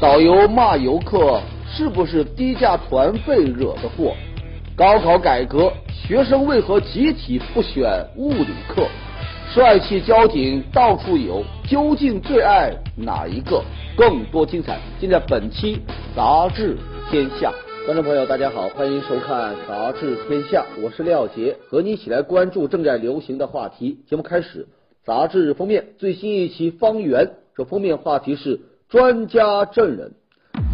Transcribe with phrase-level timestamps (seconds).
[0.00, 4.14] 导游骂游客是不是低价团费惹的祸？
[4.74, 8.86] 高考改革，学生为何集体不选物理课？
[9.52, 13.62] 帅气交警到处有，究竟最爱哪一个？
[13.94, 15.76] 更多精彩尽在本期
[16.16, 16.78] 《杂志
[17.10, 17.52] 天下》。
[17.84, 23.98] 观众朋友，大家好，欢迎收看《杂志天下》，我是廖杰，和你一起来关注正在流行的话题。
[24.08, 24.66] 节目开始，
[25.04, 30.12] 杂志封面最新一期《方圆》，这封面话题是专家证人。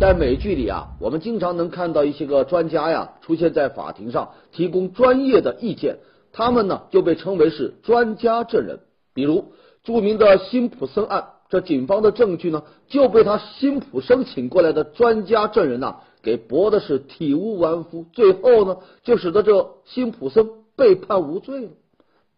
[0.00, 5.98] 在美剧里啊，我们经常能看到一些个专家呀出现在法庭上，提供专业的意见，
[6.32, 8.80] 他们呢就被称为是专家证人。
[9.14, 9.52] 比如
[9.84, 21.68] 著名的辛普森案，这警方的证据呢就被他辛普森请过来的专家证人呐给驳的是体无完肤，最后呢就使得这辛普森被判无罪了。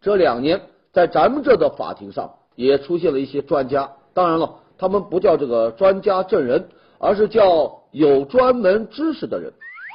[0.00, 0.62] 这两年
[0.92, 6.68] 在咱们这的法庭上也出现了一些专家，当然了，他们不叫这个专家证人。
[7.00, 9.52] 而是叫有专门知识的人。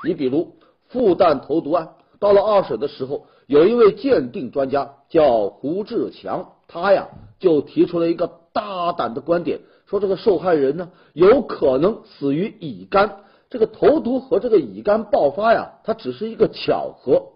[0.07, 0.53] 你比如
[0.87, 13.17] 复旦投毒案，到了二审的时候，有一位鉴定专家叫胡志强，他呀就提出了一个大胆的观点，说这个受害人呢有可能死于乙肝，
[13.49, 17.33] 这个投毒和这个乙肝爆发呀，它只是一个巧合。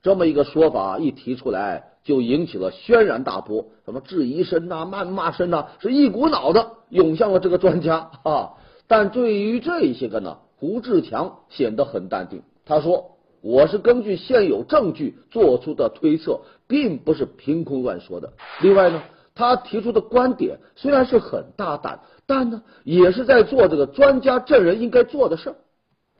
[0.00, 8.54] 这么一个说法一提出来，就引起了轩然大波，什么质疑声呐、谩骂声呐，是一股脑的涌向了这个专家啊。
[8.86, 12.40] 但对于这些个呢，胡志强显得很淡定。
[12.64, 18.32] 他说：“我是根据现有证据做出的推测，并不是凭空乱说的。
[18.62, 19.02] 另外呢，
[19.34, 25.56] 他提出的观点虽然是很大胆，但呢，也是在做这个专家证人应该做的事儿。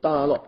[0.02, 0.42] 当然了，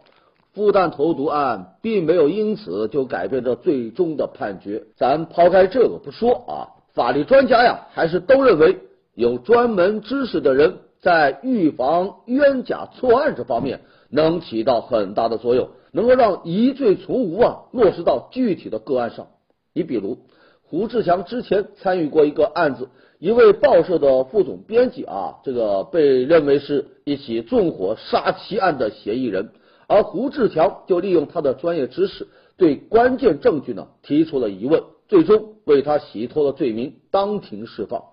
[0.54, 4.84] 复旦投毒案并没有因此就改变这最终的判决。
[4.96, 6.52] 咱抛开这个不说啊，
[6.94, 8.78] 法律专家呀，还是都认为
[9.14, 13.80] 有专门知识的人。”在预防冤假错案这方面
[14.10, 19.28] 能起到很大的作用，能够让疑罪从无啊落实到具体的个案上。
[19.72, 20.18] 你比如
[20.62, 29.52] 胡志强之前参与过一个案子，一位报社的副总编辑啊，这个被认为是一起纵火杀妻案的嫌疑人，
[29.90, 38.04] 而胡志强就利用他的专业知识，对关键证据呢提出了疑问，最终为他洗脱了罪名，当庭释放。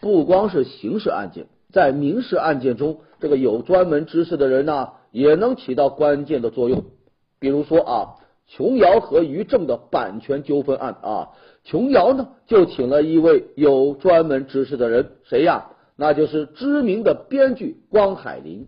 [0.00, 1.46] 不光是刑事案件。
[1.72, 6.82] 在民事案件中，这个有专门知识的人呢，也能起到关键的作用。
[7.38, 8.14] 比如说啊，
[8.48, 11.28] 琼瑶和于正的版权纠纷案啊，
[11.62, 15.66] 琼瑶呢就请了一位有专门知识的人，谁呀？
[15.94, 18.66] 那就是知名的编剧光海林。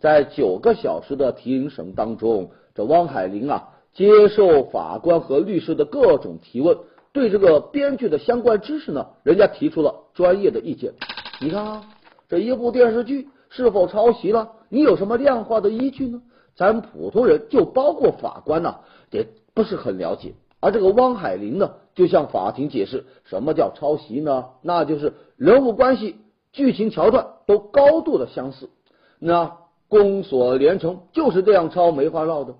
[0.00, 6.78] 在九个小时的庭审当中，这汪海林啊，接受法官和律师的各种提问，
[7.12, 10.94] 对这个编剧的相关知识呢，人家提出了专业的意见。
[11.40, 11.84] 你看啊。
[12.28, 14.52] 这一部电视剧是否抄袭了？
[14.68, 16.22] 你有什么量化的依据呢？
[16.54, 18.76] 咱普通人，就包括法官呢，
[19.10, 20.34] 也不是很了解。
[20.60, 24.50] 而这个汪海林呢，就向法庭解释，什么叫抄袭呢？
[24.62, 26.18] 那就是人物关系、
[26.52, 28.70] 剧情桥段都高度的相似，
[29.18, 29.56] 那
[29.90, 32.54] 宫锁连城就是这样抄，没话唠的。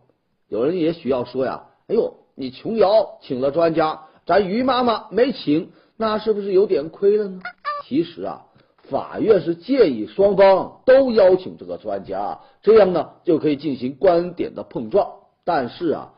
[0.49, 7.41] 有人也许要说呀，哎呦，你琼瑶请了专家，咱于妈妈没请，那是不是有点亏了呢？
[7.87, 8.45] 其实啊。
[8.83, 15.07] 法院是建议双方都邀请这个专家，这样呢就可以进行观点的碰撞。
[15.45, 16.15] 但是啊，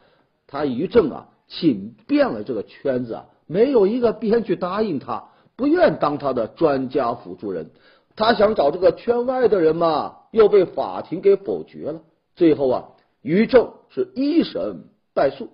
[0.46, 7.72] 他于正啊请遍了这个圈子啊，没有一个编剧答应他，不愿当他的专家辅助人。
[8.16, 12.00] 他想找这个圈外的人嘛，又被法庭给否决了。
[12.36, 12.84] 最后啊，
[13.22, 14.84] 于正是一审
[15.14, 15.48] 败诉。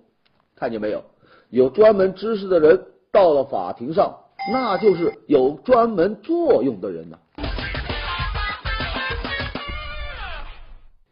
[0.55, 1.03] 看见没有？
[1.49, 4.17] 有专门知识的人到了法庭上。
[4.53, 7.17] 那就是有专门作用的人呢。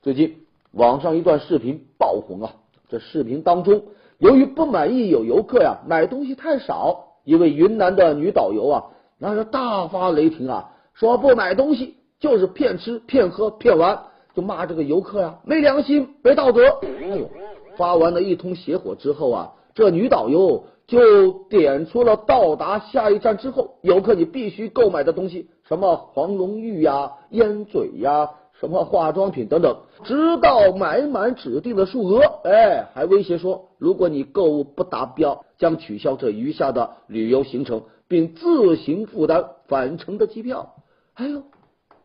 [0.01, 2.53] 最近网上一段视频爆红啊，
[2.87, 3.83] 这视频当中，
[4.17, 8.83] 由于不满意有游客呀买东西太少，一位云南的女导游啊，
[9.17, 13.99] 那是大发雷霆啊，说不买东西就是骗吃骗喝骗玩，
[14.35, 16.67] 就骂这个游客呀没良心没道德。
[16.81, 17.29] 哎呦，
[17.77, 20.63] 发完了一通邪火之后啊，这女导游。
[20.87, 40.73] 就点出了到达下一站之后，游客你必须购买的东西，什么黄龙玉呀、烟嘴呀、什么化妆品等等，直到买满指定的数额，哎，还威胁说，如果你购物不达标，将取消这余下的旅游行程，并自行负担返程的机票。
[41.17, 41.41] 哎呦，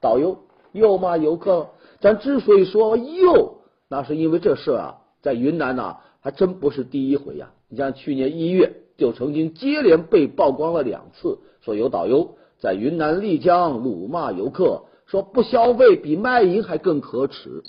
[0.01, 0.39] 导游
[0.73, 1.69] 又骂游客，
[2.01, 7.51] 咱之所以说又，那是因为这事啊，在云南呐，还真不是第一回呀。
[7.69, 17.63] 你像去年一月就曾经接连被曝光了两次，说有导游在云南丽江辱骂游客，说不消费比卖淫还更可耻。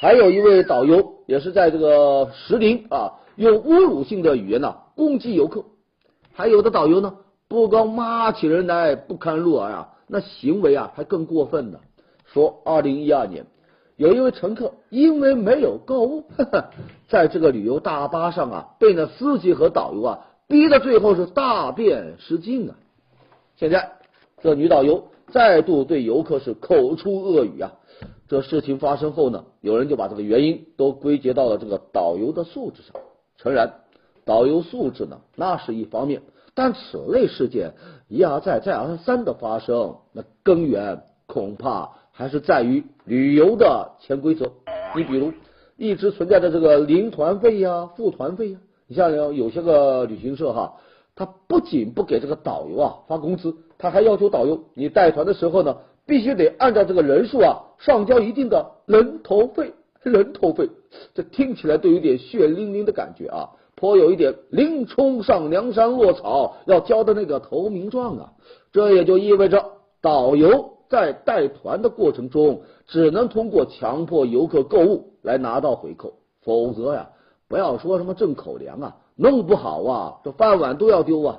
[0.00, 5.64] 还有一位导游也是在这个石林啊，用侮辱性的语言呢攻击游客。
[6.32, 7.14] 还有的导游呢，
[7.46, 11.78] 不光骂起人来不堪入耳啊，那行为啊还更过分呢。
[12.26, 13.46] 说二零一二年，
[13.96, 16.24] 有一位乘客因为没有购物，
[17.08, 22.76] 在这个旅游大巴上啊，被那司机和导游啊逼得最后是大便失禁啊。
[23.56, 23.92] 现在
[24.42, 27.72] 这女导游再度对游客是口出恶语啊。
[28.28, 33.00] 这事情发生后呢，有人就把这个原因都归结到了这个导游的素质上。
[33.38, 33.80] 诚然，
[34.26, 36.20] 导游素质呢，那是一方面，
[36.54, 37.72] 但此类事件
[38.08, 44.50] 一而再、再而三的发生，那根源恐怕还是在于旅游的潜规则。
[44.96, 45.32] 你比如，
[45.76, 50.74] 一直存在的这个零团费呀、付团费呀，你像有些个旅行社哈，
[51.14, 55.76] 他不仅不给这个导游啊发工资，他还要求导游你带团的时候呢。
[56.08, 60.70] 必须得按照这个人数啊上交一定的人头费，人头费，
[61.12, 68.32] 这听起来都有点血淋淋的感觉啊，颇有一点林冲上梁山落草要交的那个投名状啊。
[68.72, 69.64] 这也就意味着
[70.02, 77.10] 导游在带团的过程中，只能通过强迫游客购物来拿到回扣，否则呀，
[77.48, 81.38] 不要说什么挣口粮啊，弄不好啊，这饭碗都要丢啊。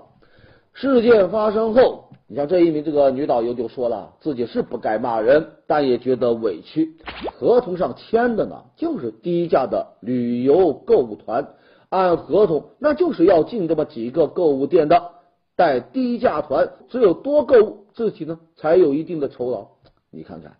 [0.73, 2.05] 事件发生后。
[2.31, 6.95] 你像这一名这个女导游就说了，自己是不该骂人，但也觉得委屈。
[7.33, 11.55] 合同上签的呢，就是低价的旅游购物团，
[11.89, 15.11] 按合同那就是要进这么几个购物店的。
[15.55, 19.67] 带低价团，只有多购物，自己呢才有一定的酬劳。
[20.09, 20.55] 你看看，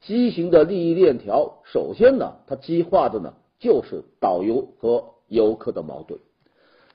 [0.00, 6.20] 畸形的利益链条，首先呢，它激化的呢就是导游和游客的矛盾。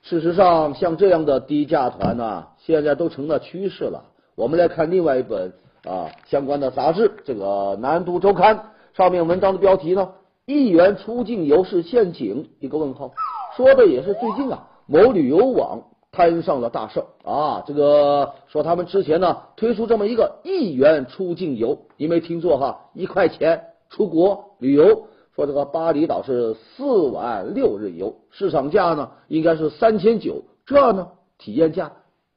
[0.01, 4.06] 事实上，像这样的低价团呢，现在都成了趋势了。
[4.36, 5.51] 我们来看另外一本
[5.83, 7.45] 啊相关的杂志，这个
[7.75, 8.56] 《南都周刊》
[8.98, 10.13] 上面文章的标题呢
[10.48, 13.12] ，“一元出境游是陷阱”，一个问号，
[13.56, 15.81] 说的也是最近啊，某旅游网
[16.12, 31.92] 摊上了大事啊，这个说他们之前呢推出这么一个一元出境游，你没听错哈，一块钱出国旅游，说这个巴厘岛是四晚六日游，市场价呢应该是三千九，这呢体验价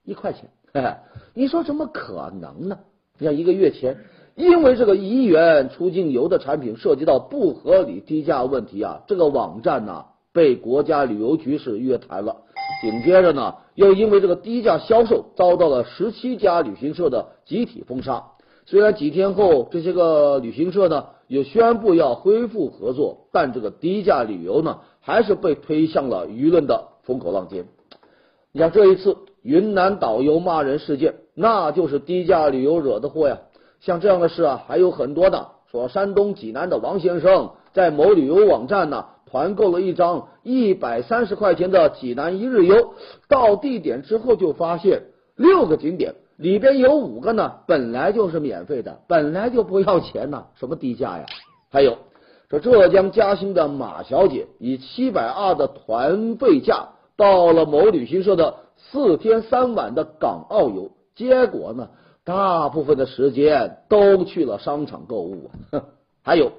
[0.04, 0.50] 一块钱。
[0.72, 0.94] 嘿嘿，
[1.34, 2.78] 你说怎么可能呢？
[3.18, 3.96] 你看一个月前，
[4.34, 12.42] 因为这个一元出境游的产品涉及到不合理低价问题啊，这个网站呢被国家旅游局是约谈了。
[12.82, 18.24] 紧接着呢，又因为这个低价销售遭到了十七家旅行社的集体封杀。
[18.66, 27.66] 虽然几天后这些个旅行社呢也宣布要恢复合作，但这个低价旅游呢还是被推向了舆论的风口浪尖。
[28.52, 29.16] 你像这一次。
[29.44, 33.40] 云南导游骂人事件，那就是低价旅游惹的祸呀。
[33.80, 35.48] 像这样的事啊，还有很多的。
[35.70, 39.04] 说山东济南的王先生在某旅游网站呢
[39.34, 42.94] 团购了一张一百三十块钱的济南一日游，
[43.28, 51.26] 到地点之后就发现六个景点里边有五个呢本来就是免费的，本来就不要钱呢，什么低价呀？
[51.68, 51.98] 还有
[52.48, 58.54] 这浙江嘉兴的马小姐以七百二的团费价到了某旅行社的。
[58.76, 61.88] 四天三晚的港澳游，结果呢，
[62.22, 65.82] 大部分的时间都去了商场购物啊。
[66.22, 66.52] 还有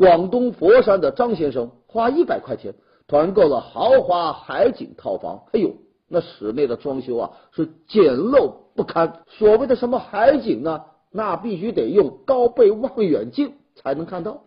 [0.00, 2.74] 广东佛山的张先生，花一百块钱
[3.06, 5.42] 团购了豪华海景套房。
[5.52, 5.74] 哎呦，
[6.08, 9.20] 那室内的装修啊是简陋不堪。
[9.28, 10.86] 所谓的什么海景呢？
[11.10, 14.44] 那必须得用高倍望远镜才能看到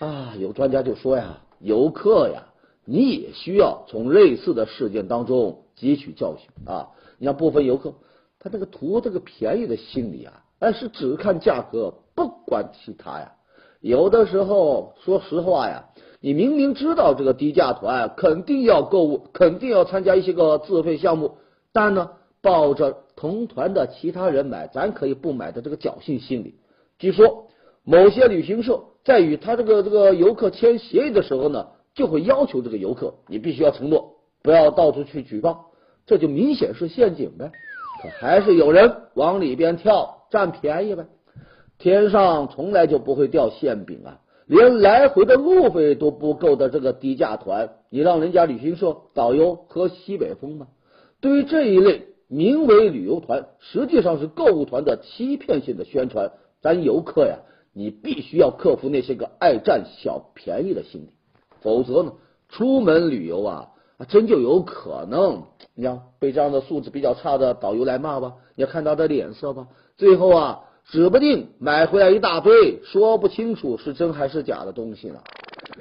[0.00, 0.34] 啊。
[0.36, 2.42] 有专家就说呀，游客呀，
[2.84, 5.62] 你也需要从类似的事件当中。
[5.78, 6.88] 汲取教训啊！
[7.18, 7.92] 你像部分游客，
[8.40, 13.35] 他这个图这个便宜的心理啊，哎是只看价格不管其他呀。
[13.86, 15.84] 有的时候说实话呀，
[16.20, 21.36] 你明明知道这个低价团肯定要购物，肯定要参加一些个自费项目，
[21.72, 22.10] 但呢，
[22.42, 26.56] 抱着同团的其他人买，咱可以不买的这个侥幸心理。
[26.98, 27.46] 据说
[27.84, 34.14] 某些旅行社在与他这个这个游客签协议的时候呢，就会要求这个游客你必须要承诺。
[34.42, 35.66] 不要到处去举报，
[36.06, 37.52] 这就明显是陷阱呗。
[38.02, 41.06] 可还是有人往里边跳，占便宜呗。
[41.78, 44.20] 天上从来就不会掉馅饼啊！
[44.46, 50.68] 连来回的路费都不够的这个低价团，你让人家旅行社导游喝西北风吗？
[51.20, 57.38] 对于这一类名为旅游团，实际上是购物团的欺骗性的宣传，咱游客呀，
[57.72, 61.08] 你必须要克服那些个爱占小便宜的心理，
[61.60, 62.12] 否则呢，
[62.48, 63.68] 出门旅游啊。
[63.98, 69.68] 啊，真就有可能，你像被这样的素质比较差的导游来骂吧，你要看他的脸色吧。
[69.96, 75.16] 最后啊，指不定买回来一大堆，说不清楚是真还是假的东西呢。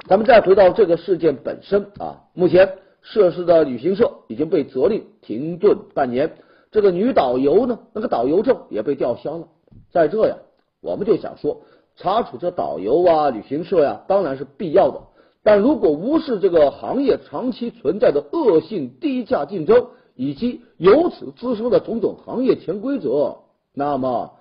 [0.08, 6.36] 咱们再回到这个事件本身啊，目前涉事的旅行社已经被责令停顿半年，
[6.72, 9.48] 这个女导游呢，那个导游证也被吊销了。
[9.92, 10.38] 在这呀，
[10.82, 11.62] 我们就想说，
[11.96, 15.00] 查处这导游啊、旅行社呀，当然是必要的。
[15.44, 19.86] 但如果无视这个行业长期存在的恶性低价竞争，
[20.16, 23.38] 以及由此滋生的种种行业潜规则，
[23.72, 24.32] 那么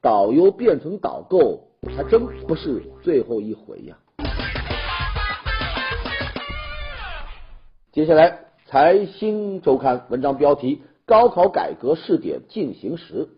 [0.00, 1.64] 导游变成导购，
[1.96, 3.98] 还真不是最后一回呀。
[7.90, 13.28] 接下来，财新周刊文章标题：高考改革试点进行时。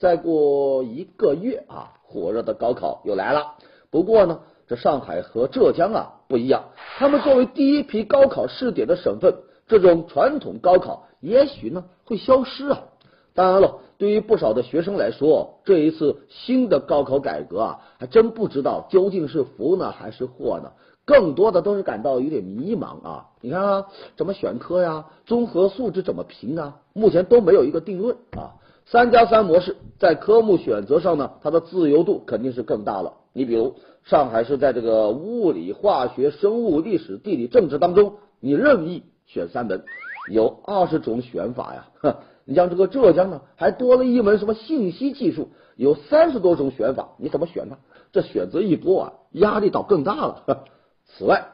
[0.00, 3.54] 再过一个月啊，火热的高考又来了。
[3.90, 9.36] 不过呢，这上海和浙江啊不一样，他们作为第一批高考试点的省份，
[9.68, 12.82] 这种传统高考也许呢会消失啊。
[13.34, 20.72] 当然了，对于不少的学生来说，这一次新的高考改革啊，还真不知道究竟是福呢还是祸呢。
[21.04, 23.30] 更多的都是感到有点迷茫啊。
[23.40, 23.86] 你看啊，
[24.16, 25.06] 怎么选科呀？
[25.26, 26.76] 综合素质怎么评啊？
[26.92, 28.54] 目前都没有一个定论啊。
[28.84, 33.14] 三加三模式在科目选择上呢，它的自由度肯定是更大了。
[33.32, 33.74] 你比如
[34.04, 39.84] 上海市在这个物理、化学、生物、历史、地理、政治当中，你任意选三门，
[40.30, 41.88] 有二十种选法呀。
[42.44, 47.78] 你像这个浙江呢，还多了一门什么信息技术，有三十多种选法，你怎么选呢？
[48.12, 50.64] 这选择一多啊，压力倒更大了。
[51.06, 51.48] 此外，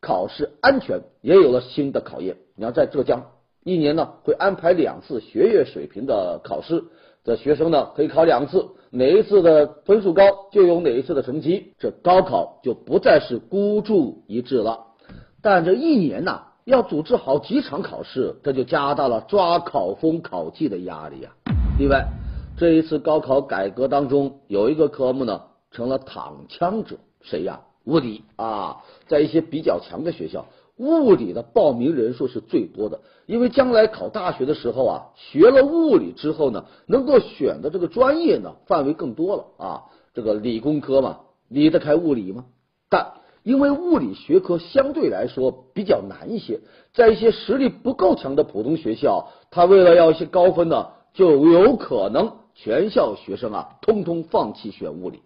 [0.00, 2.36] 考试安全也有了新的考验。
[2.56, 3.26] 你要在浙江。
[3.64, 6.84] 一年呢会安排两次学业水平的考试，
[7.24, 10.22] 这学生呢可以考两次，哪一次的分数高
[10.52, 14.88] 就有哪一次的成绩，这高考就不再是孤注一掷了。
[15.40, 21.30] 但这一年呢要组织好几场考试，这就加大了抓考风考纪的压力呀。
[21.78, 22.08] 另外，
[22.56, 27.60] 这一次高考改革当中有一个科目呢成了躺枪者，谁呀？
[27.84, 28.78] 物理啊，
[29.08, 30.46] 在一些比较强的学校。
[30.76, 39.82] 物理的报名人数是最多的，因为将来考大学的时候啊，学了物理之后呢，能够选的这个专业呢范围更多了啊。
[40.14, 42.46] 这个理工科嘛，离得开物理吗？
[42.88, 43.12] 但
[43.44, 46.58] 因为物理学科相对来说比较难一些，
[46.92, 55.22] 在一些实力不够强的普通学校，他为了要一些高分呢，就有可能全校学生啊，通通放弃选物理。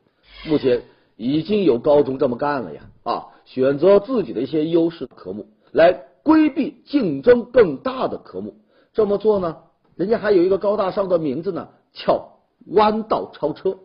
[0.47, 0.83] 目前。
[1.21, 3.27] 已经有高中这么干了呀啊！
[3.45, 8.55] 选择自己的一些优势科目来规避竞争更大的科目，
[8.93, 9.57] 这么做呢，
[9.97, 13.79] 人家还有一个高大上的名字呢，叫弯道超车。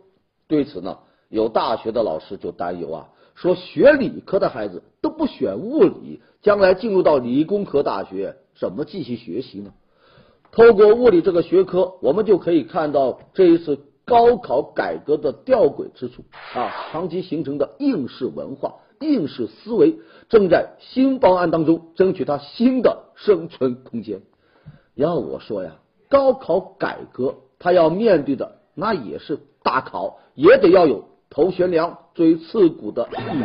[0.46, 0.98] 对此呢，
[1.28, 9.72] 有大学的老师就担忧啊，说学理科的孩子都不选物理，将来进入到理工科大学怎么继续学习呢？
[10.52, 13.78] 透过物理这个学科，我们就可以看到这一次。
[14.06, 16.24] 高考改革的吊诡之处
[16.54, 19.98] 啊，长期形成的应试文化、应试思维，
[20.28, 24.20] 正在新方案当中争取它新的生存空间。
[24.94, 25.76] 要我说呀，
[26.10, 33.44] 高考改革它要面对的那也是大考，也得要有头悬梁、锥刺股的毅力。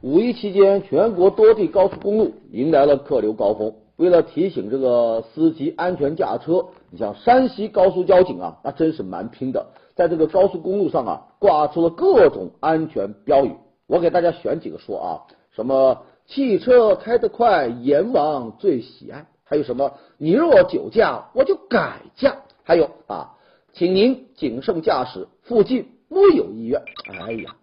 [0.00, 3.74] 五一期间，全国多地高速公路迎来了客流高峰。
[3.96, 9.66] 为了提醒这个司机安全驾车，你像山西高速交警啊，那真是蛮拼的，
[9.96, 13.56] 在这个高速公路上啊，挂出了各种安全标语。
[13.88, 15.08] 我给大家选几个说啊，
[15.50, 23.32] 什么汽车开得快，阎王最喜爱；还有什么你若酒驾，我就改嫁；还有啊，
[23.74, 26.82] 请您谨慎驾驶，附近没有医院。
[27.20, 27.54] 哎呀，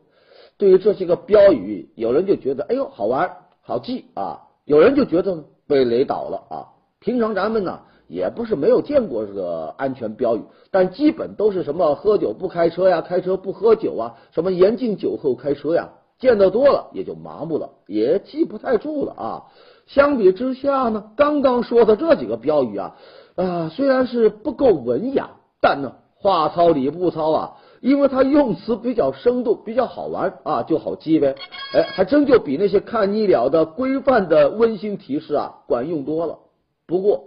[0.58, 5.44] 对于这些个标语，有人就觉得哎呦好玩好记啊，有人就觉得。
[5.68, 6.68] 被雷倒了啊！
[7.00, 19.44] 平常咱们呢也不是没有见过这个安全标语，但基本都是什么喝酒不开车呀，开车不喝酒啊，什么严禁酒后开车呀，见得多了也就麻木了，也记不太住了啊。
[19.88, 22.98] 相比之下呢，刚刚说的这几个标语啊，
[23.38, 27.58] 啊虽然是不够文雅，但呢话糙理不糙啊。
[27.82, 31.36] 因为它用词比较生动，比较好玩啊，就好记呗。
[31.74, 36.38] 哎，还真就比那些看腻了的规范的温馨提示啊管用多了。
[36.86, 37.24] 不过，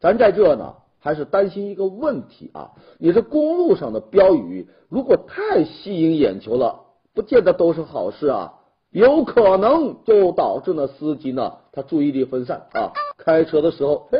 [0.00, 6.80] 咱在这呢，还是担心一个问题啊，你这公路上的标语如果太吸引眼球了，
[7.14, 8.54] 不见得都是好事啊，
[8.90, 14.18] 有可能就导致呢司机呢他注意力分散啊，开车的时候哎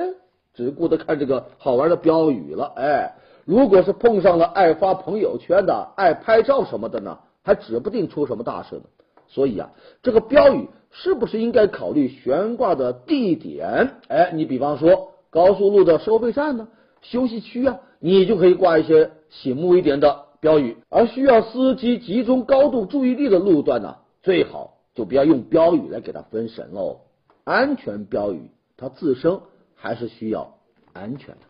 [0.52, 3.14] 只顾着看这个好玩的标语了，哎。
[3.48, 8.82] 如果是碰上了爱发朋友圈的、爱拍照什么的呢，还指不定出什么大事呢。
[9.26, 9.70] 所以啊，
[10.02, 13.94] 这个标语是不是应该考虑悬挂的地点？
[14.08, 16.68] 哎，你比方说高速路的收费站呢，
[17.00, 27.00] 休息区啊，你就可以挂一些醒目一点的标语；而需要司机集中高度注意力的路段呢，最好就不要用标语来给他分神喽。
[27.44, 29.40] 安全标语它自身
[29.74, 30.58] 还是需要
[30.92, 31.47] 安全的。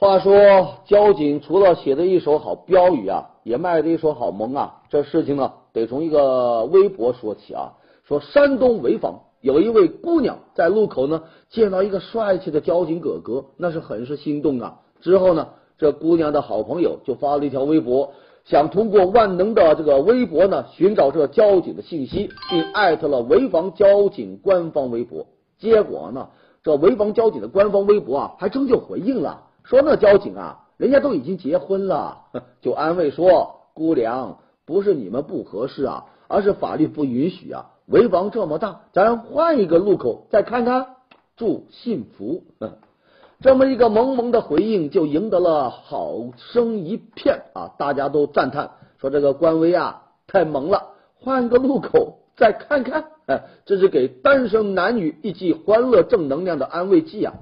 [0.00, 4.76] 话说，交警除了写的一手好标语啊，也卖的一手好萌啊。
[4.88, 7.72] 这事情呢，得从一个微博说起啊。
[8.04, 14.78] 说山东潍坊有一位姑娘在路口呢，见到一个帅气的交警哥哥，那是很是心动啊。
[15.00, 18.12] 之后呢，这姑娘的好朋友就发了一条微博，
[18.44, 25.26] 想通过万能的这个微博呢，寻找这交警的信息，并艾特了潍坊交警官方微博。
[25.58, 26.28] 结果呢，
[26.62, 29.46] 这潍坊交警的官方微博啊，还真就回应了。
[29.68, 32.22] 说那交警啊，人家都已经结婚了，
[32.62, 37.66] 就安慰说姑娘不是你们不合适啊，而是法律不允许啊。
[37.86, 40.96] 潍坊这么大，咱换一个路口再看看，
[41.36, 42.44] 祝幸福。
[43.42, 47.70] 这么一个萌萌的回应，就赢得了好声一片啊！
[47.78, 57.34] 大家都赞叹说这个官微啊太萌了，换个路口再看看，哎， 这是给单身男女一剂欢乐正能量的安慰剂啊！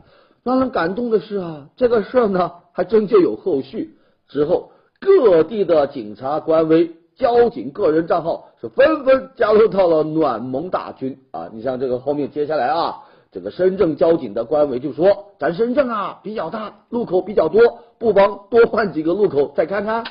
[0.47, 3.97] 让人感动的是啊，这个事儿呢还真就有后续。
[4.29, 11.49] 之后，各地的警察官微、交警个人账号是纷纷加入到了暖萌大军啊！
[11.53, 20.05] 你像这个后面接下来啊，这个深圳交警的官微就说：“咱深圳啊比较大，路口比较多，不妨多换几个路口再看看。”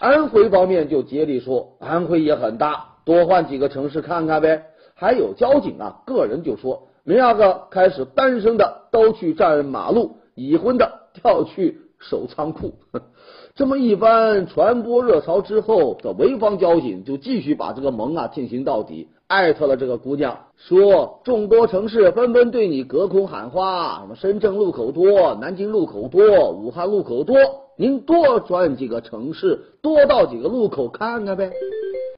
[0.00, 6.88] 安徽方面就接力说：“安徽也很大，多换几个城市看看呗。”还有交警啊，个人就说。
[7.08, 12.74] 明儿个开始，单身的都去占马路，已婚的调去守仓库。
[13.56, 27.38] 这么一番传播热潮之后，这潍坊交警就继续把这个萌啊进行到底，艾特了这个姑娘，说众多城市纷纷对你隔空喊话，什么深圳路口多，南京路口多，武汉路口多，
[27.78, 31.52] 您多转几个城市，多到几个路口看看呗。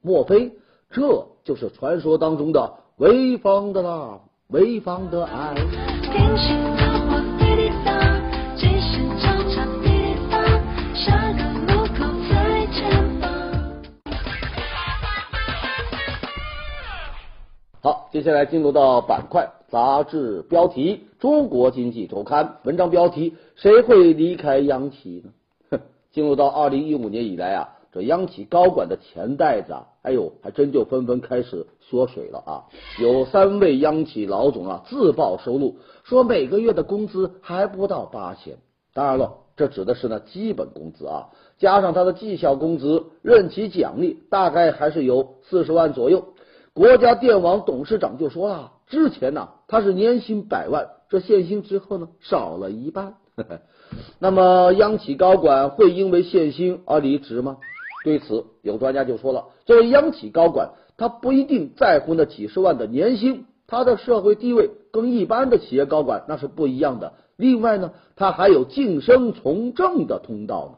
[0.03, 0.51] 莫非
[0.89, 4.19] 这就是传说当中的潍坊的啦？
[4.51, 5.55] 潍坊的爱。
[17.81, 25.23] 好，接下来进入到板块杂志标题，《中国经济周刊》文章标题：谁会离开央企
[25.69, 25.79] 呢？
[26.11, 27.69] 进入到二零一五年以来啊。
[27.91, 32.63] 这央企高管的钱袋子啊，哎呦，还真就纷纷开始缩水了啊！
[33.01, 38.57] 有三位央企老总啊自曝收入，说每个月的工资还不到八千。
[38.93, 46.29] 当然了，这指的是呢基本工资啊，加上他的绩效工资、任期奖励，大概还是有四十万左右。
[46.73, 53.15] 国家电网董事长就说了，之前呢他是年薪百万，这限薪之后呢少了一半。
[54.19, 57.57] 那么央企高管会因为限薪而离职吗？
[58.03, 67.13] 对此，有专家就说了：，作为央企高管，他不一定在乎那几十万的年薪，他的社会地位跟一般的企业高管那是不一样的。
[67.35, 70.77] 另外呢，他还有晋升从政的通道呢。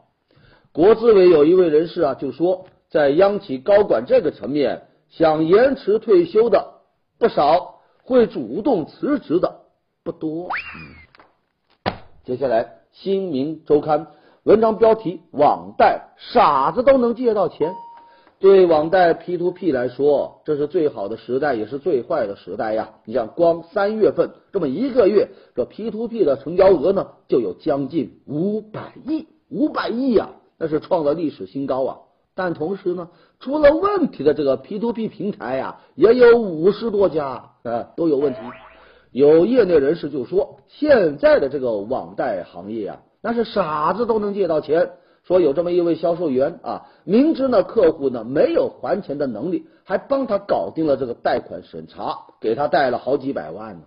[0.72, 6.74] 国资委有一位人士啊，就说，在央企高管这个层面，想延迟退休的
[7.18, 9.60] 不少，会主动辞职的
[10.02, 10.48] 不多。
[12.24, 14.00] 接下来，《新民周刊》。
[14.44, 17.74] 文章标题：网贷傻子都能借到钱。
[18.38, 22.90] 对网贷 P to P 来说，这是最好的时代，也是最坏的时代呀。
[23.06, 30.28] 你像光三月份这么一个月，这 P to P 的成交额呢，就有将近五百亿，五百亿呀，
[30.58, 31.96] 那是创了历史新高啊。
[32.34, 33.08] 但同时呢，
[33.40, 38.40] 出了问题的这个 P to P 平台呀，也有五十多家啊，都有问题。
[39.10, 43.00] 有业内人士就说，现在的这个网贷行业啊。
[43.24, 44.90] 那是傻子都能借到钱。
[45.22, 53.86] 说有这么一位销售员啊，明知呢客户呢没有还钱的能力，还帮他搞定了这个贷款审查，给他贷了好几百万呢。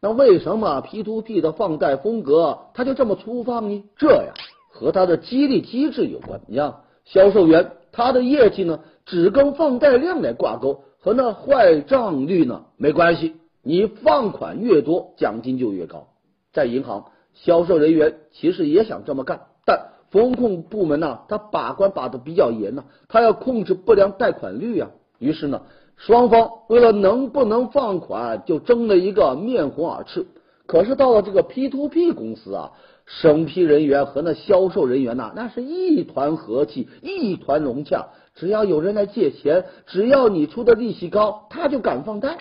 [0.00, 3.84] 那为什么 P to P 的放贷风格他就这么粗放呢？
[3.96, 4.34] 这呀
[4.72, 6.40] 和他的激励机制有关。
[6.48, 13.36] 你看销售员，他的业绩呢只跟放贷量来挂钩，和那坏账率呢没关系。
[13.62, 16.08] 你放款越多，奖金就越高。
[16.52, 17.04] 在银行。
[17.34, 24.90] 销售人员其实也想这么干，但风控部门呢，他把关把的比较严呢，他要控制不良贷款率啊。
[25.18, 25.62] 于是呢，
[25.96, 30.26] 双方为了能不能放款，就争了一个面红耳赤。
[30.66, 32.72] 可是到了这个 P to P 公司啊，
[33.06, 38.08] 审批人员和那销售人员呐，那是一团和气，一团融洽。
[38.34, 42.38] 只要有人来借钱，只要你出的利息高，他就敢放贷。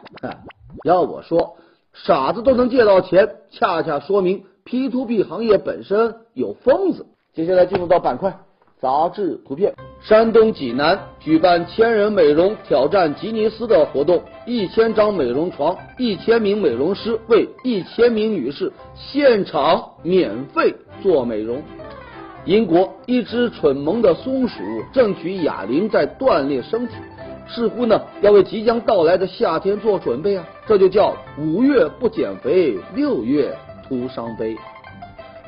[0.85, 1.57] 要我说，
[1.93, 4.45] 傻子都能借到钱，恰恰说明。
[4.65, 7.05] P to P 行业本身有疯子。
[7.33, 8.37] 接下来进入到板块，
[8.79, 9.73] 杂志图片。
[10.01, 21.63] 山东济南举办千人美容挑战吉尼斯的活动，一千张美容床，一千名美容师为一千名女士现场免费做美容。
[22.45, 26.93] 英国一只蠢萌的松鼠正举哑铃在锻炼身体，
[27.47, 30.45] 似乎呢要为即将到来的夏天做准备啊！
[30.67, 34.55] 这就叫五月不减肥，六月徒伤悲。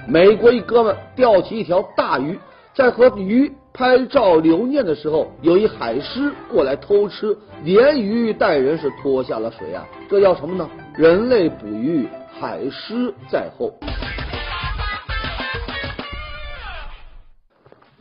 [0.08, 2.38] 美国一哥们钓起一条大鱼，
[2.76, 9.86] 在和鱼拍照留念的时候，有一海狮过来偷吃，连鱼带人是拖下了水啊！
[10.10, 10.69] 这叫什么呢？
[10.95, 12.08] 人类捕鱼，
[12.39, 13.74] 海狮在后。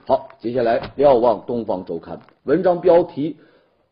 [0.06, 3.38] 好，接下来瞭望东方周刊，文章标题：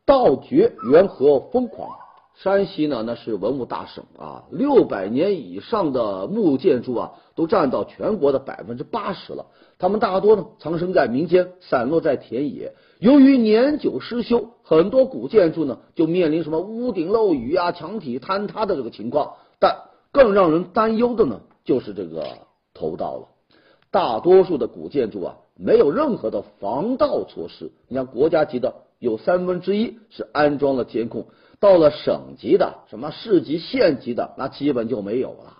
[0.04, 1.88] 盗掘缘何疯狂？
[2.34, 9.46] 山西呢，那是文物大省啊，六百年以上的木建筑啊，都占到全国的百分之八十了。
[9.78, 12.74] 它们大多呢，藏身在民间，散落在田野。
[12.98, 19.34] 由于年久失修，很多古建筑呢，就面临什么屋顶漏雨啊、墙体坍塌的这个情况。
[19.60, 19.76] 但
[20.12, 22.24] 更让人担忧的呢，就是这个
[22.74, 23.28] 偷盗了。
[23.90, 25.36] 大多数的古建筑啊。
[25.54, 31.26] 没有任何的防盗措施，你像国家级的有三分之一是安装了监控，
[31.62, 35.58] 到了省级的、什么市级、县级的，那基本就没有了。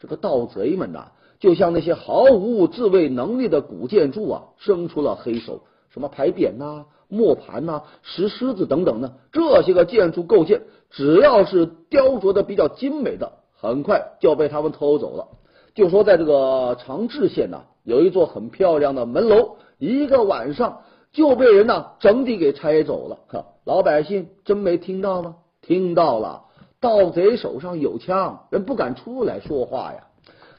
[0.00, 15.28] 这个盗贼们呐，就像那些毫无自卫能力的古建筑啊，生出了黑手，什么牌匾呐、磨盘呐、石狮子等等呢，这些个建筑构件，只要是雕琢的比较精美的，很快就被他们偷走了。
[15.76, 17.62] 就说在这个长治县呐。
[17.84, 20.80] 有一座很漂亮的门楼，一个晚上
[21.12, 23.18] 就被人呢整体给拆走了。
[23.28, 25.36] 呵，老百姓真没听到吗？
[25.66, 26.44] 听到了，
[26.78, 30.08] 盗贼手上有枪，人不敢出来说话呀。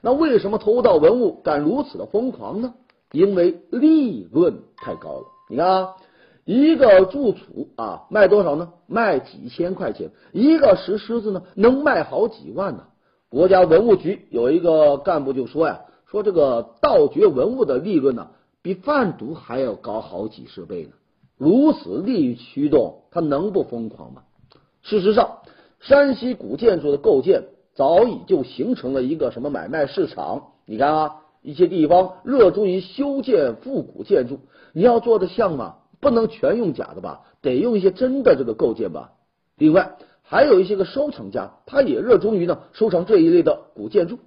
[0.02, 2.74] 那为什么偷盗文物敢如此的疯狂呢？
[3.12, 5.26] 因为利润太高了。
[5.50, 5.96] 你看啊，
[6.44, 8.74] 一个柱础啊，卖多少呢？
[8.88, 10.10] 卖几千块钱。
[10.32, 12.86] 一个石狮子呢，能卖好几万呢。
[13.30, 15.82] 国家文物局有一个干部就说呀。
[16.08, 18.30] 说这个盗掘文物的利润呢，
[18.62, 20.92] 比贩毒还要高好几十倍呢。
[21.38, 24.24] 如此利益驱动，他能不疯狂吗？
[24.86, 25.40] 事实上，
[25.80, 30.52] 山西古建筑的构建早已就形成了一个什么买卖市场。
[30.68, 34.42] 你看啊，一些地方热衷于修建复古建筑，
[34.74, 35.78] 你要做的像吗？
[36.00, 39.14] 不能全用假的吧，得用一些真的这个构件吧。
[39.58, 44.20] 另外，还有一些个收藏家，他也热衷于呢收藏这一类的古建筑。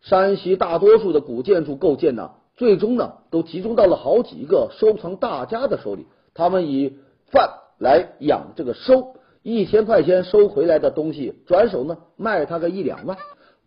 [0.00, 6.06] 山西大多数的古建筑构件呢，最终呢都集中到了好几个收藏大家的手里。
[6.32, 13.16] 他们以贩来养这个收，一千块钱收回来的东西，转手呢卖他个一两万。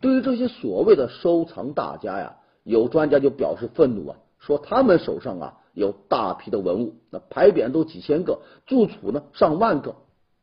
[0.02, 9.96] 对于这些所谓的收藏大家呀，有专家就表示愤怒啊，说他们手上啊有大批的文物，那牌匾都几千个，铸储呢上万个，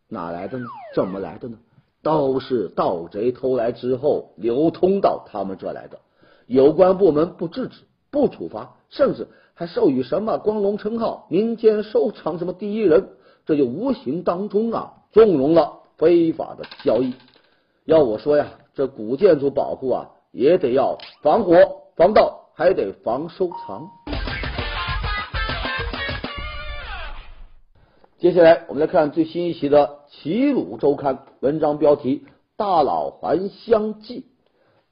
[0.09, 0.65] 哪来的呢？
[0.95, 1.59] 怎么来的呢？
[2.03, 5.99] 都是盗贼偷来之后流通到他们这来的，
[6.47, 13.11] 有关部门不制止、不处罚，甚至还授予什么光荣称号、民间收藏什么第一人，
[13.45, 17.15] 这就无形当中啊纵容了非法的交易。
[17.85, 21.55] 要我说呀，这古建筑保护啊，也得要防火、
[21.97, 23.89] 防盗，还得防收藏。
[28.19, 34.27] 接下来我们来看最新一期的《齐鲁周刊》文章标题：大佬还乡记。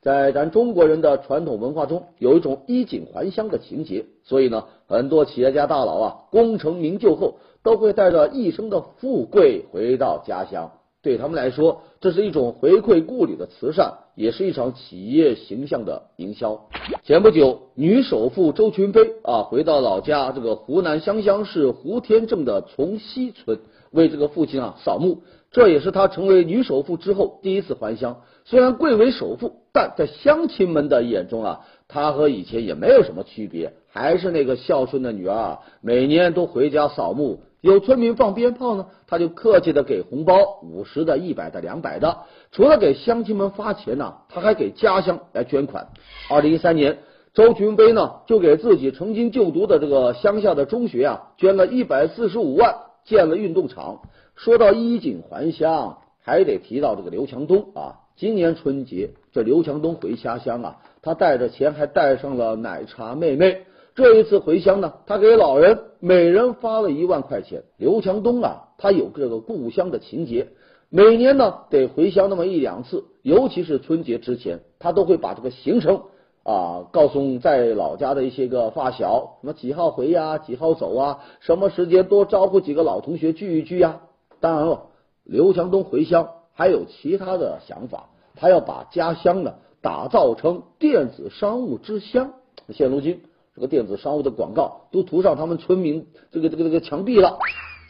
[0.00, 10.72] 在咱中国人的传统文化中，有一种衣锦还乡的情节，所以呢，很多企业家大佬啊，功成名就后，都会带着一生的富贵回到家乡。
[11.00, 16.68] 对他们来说，这是一种回馈故里的慈善，也是一场企业形象的营销。
[17.04, 23.60] 前不久，女首富周群飞啊，回到老家这个湖南湘乡市湖天镇的崇西村，
[23.92, 25.22] 为这个父亲啊扫墓。
[25.52, 28.20] 这也是她成为女首富之后第一次还乡。
[28.44, 37.40] 虽然贵为首富，但在乡亲们的眼中啊，她和以前也没有什么区别，还是那个孝顺的女儿，每年都回家扫墓。
[37.60, 42.18] 有村民放鞭炮呢，他就客气的给红包，五十的、一百的、两百的。
[42.52, 45.88] 除了给乡亲们发钱呢，他还给家乡来捐款。
[46.30, 46.98] 二零一三年，
[47.34, 54.02] 周群飞呢就给自己曾经就读的这个乡下的中学啊捐了一百四十五万，建了运动场。
[54.36, 58.06] 说到衣锦还乡，还得提到这个刘强东啊。
[58.14, 63.62] 今年春节，这刘强东回家乡啊，他带着钱，还带上了奶茶妹妹。
[63.98, 67.64] 这一次回乡呢，他给老人每人发了一万块钱。
[67.78, 70.50] 刘强东啊，他有这个故乡的情节，
[70.88, 76.02] 每年呢得回乡那么一两次，尤其是春节之前，他都会把这个行程
[76.44, 84.02] 啊，告诉在老家的一些个发小，什么几号回呀，几号走啊，什么时间多招呼几个老同学聚一聚呀。
[84.38, 84.82] 当然了，
[85.24, 92.34] 刘强东回乡还有其他的想法，他要把家乡呢打造成电子商务之乡。
[92.70, 93.22] 现如今，
[93.58, 97.40] 这个电子商务的广告都涂上他们村民这个这个这个墙壁了。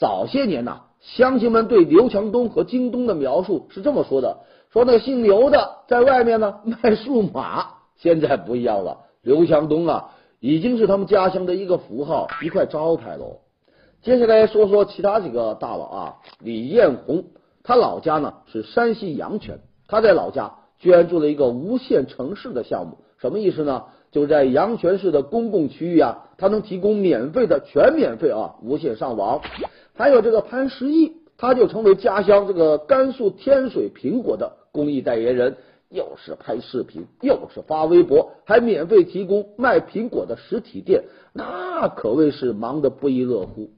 [0.01, 4.39] 早些年呐，乡亲们对刘强东和京东的描述是这么说的：
[4.73, 7.67] 说那个姓刘的在外面呢卖数码。
[7.97, 13.41] 现在不一样了，刘强东啊，已经是他们家乡的一个符号，一块招牌喽。
[14.01, 17.25] 接下来说说其他几个大佬啊，李彦宏，
[17.63, 23.85] 他老家呢是山西阳泉，他在老家居然做了一个无线城市的项目，什么意思呢？
[24.11, 29.41] 就在阳泉市的公共区域啊，他能提供免费的全免费啊无线上网。
[29.95, 35.57] 还有这个潘石屹，他就成为家乡这个甘肃天水苹果的公益代言人。
[35.91, 43.71] 又是拍视频，又是发微博，还免费提供卖苹果的实体店，那可谓是忙得不亦乐乎。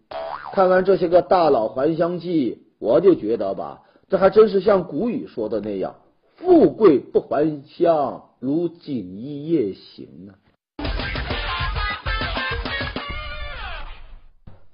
[0.53, 5.95] 看完这些个大佬还乡记，我就觉得吧，这还真是像古语说的那样
[6.35, 10.41] ：“富贵不还乡，如锦衣夜行。”啊。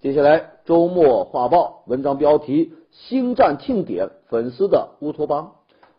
[0.00, 5.56] 接下来周末画报文章标题：星战庆典，粉丝的乌托邦。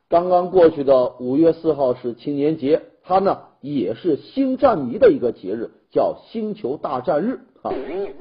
[0.08, 7.74] 刚刚过去的五月四号是青年节，它呢也是星战迷的一个节日，叫星球大战日啊。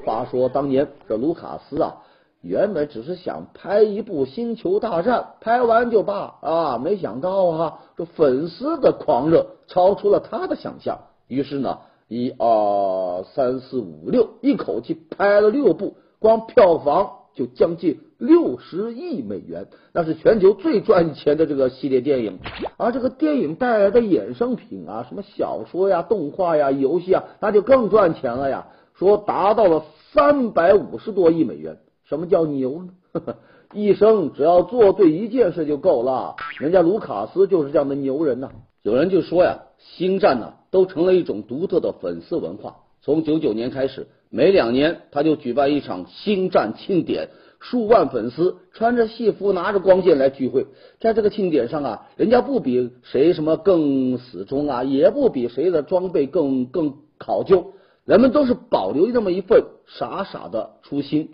[0.05, 2.03] 话说当年这卢卡斯啊，
[2.47, 17.11] 原本只是想拍一部星球大战，拍完就罢啊，没想到啊，这粉丝的狂热超出了他的想象，于是呢，一二三四五六，一口气拍了六部，光票房。
[17.37, 22.39] 就将近六十亿美元，那是全球最赚钱的这个系列电影。
[22.77, 28.65] 而这个电影带来的衍生品啊，什么小说呀、动画呀、游戏啊，那就更赚钱了呀。
[28.95, 31.77] 说达到了三百五十多亿美元。
[32.07, 33.35] 什么叫牛呢？
[33.73, 36.35] 一生只要做对一件事就够了。
[36.59, 38.49] 人家卢卡斯就是这样的牛人呐。
[38.81, 42.77] 有人就说呀，星战呢都成了一种独特的粉丝文化。
[43.01, 44.07] 从九九年开始。
[44.29, 47.29] 每两年，他就举办一场星战庆典，
[47.61, 50.67] 数万粉丝穿着戏服，拿着光剑来聚会。
[50.99, 57.71] 在这个庆典上啊，人家不比谁什么更死忠啊，也不比谁的装备更更考究，
[58.03, 61.29] 人们都是保留这么一份傻傻的初心。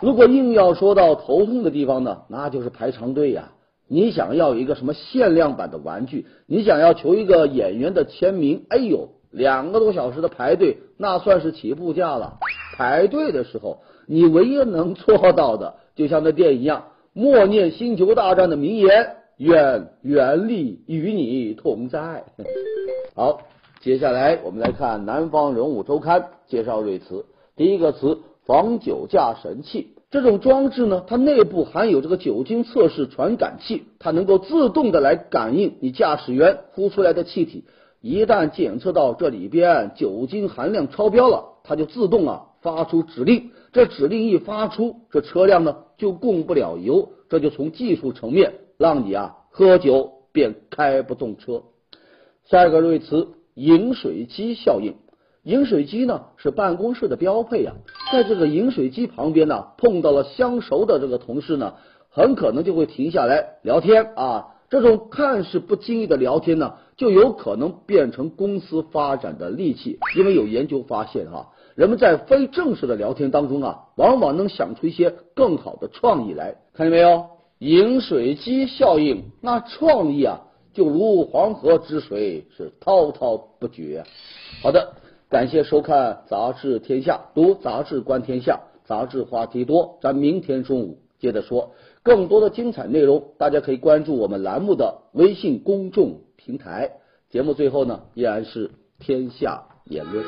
[0.00, 3.52] 如果硬要说到头痛的地方呢，那就是排长队呀。
[3.90, 9.08] 你想要一个什么限量版的玩具，你想要求一个演员的签名，哎呦！
[9.30, 12.38] 两个多小时的排队，那算是起步价了。
[12.76, 22.24] 排队的时候，你唯一能做到的，就像那电影一样，默念《星球大战》的名言：“愿原力与你同在。
[23.14, 23.40] ”好，
[23.80, 27.26] 接下来我们来看《南方人物周刊》介绍瑞词。
[27.54, 29.88] 第一个词：防酒驾神器。
[30.10, 37.64] 这种装置呢，它内部含有这个酒精测试传感器，它能够自动的来感应你驾驶员呼出来的气体。
[38.00, 43.50] 一旦检测到这里边酒精含量超标了，它就自动啊发出指令。
[43.72, 47.10] 这指令一发出，这车辆呢就供不了油。
[47.28, 51.64] 这就从技术层面让你啊喝酒便开不动车。
[52.46, 54.94] 下一个瑞词饮水机效应。
[55.48, 57.74] 饮水机呢是办公室的标配啊，
[58.12, 61.72] 在这个饮水机旁边呢碰到了相熟的这个同事呢，
[62.10, 64.48] 很可能就会停下来聊天啊。
[64.68, 66.74] 这种看似不经意的聊天呢。
[66.98, 76.56] 就有可能变成公司发展的利器，因为有研究发现哈，人们在非正式的聊天当中啊，往往能想出一些更好的创意来。
[76.74, 77.26] 看见没有？
[77.60, 80.40] 饮水机效应，那创意啊，
[80.74, 84.02] 就如黄河之水，是滔滔不绝。
[84.60, 84.94] 好的，
[85.30, 96.20] 感谢收看《杂志天下》，读杂志观天下，杂志话题多，咱明天中午接着说更多的精彩内容，大家可以关注我们栏目的微信公众。
[96.36, 96.92] 平台
[97.28, 100.24] 节目最后呢，依然是天下言论。